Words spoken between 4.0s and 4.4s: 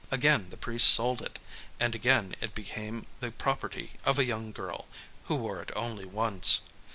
of a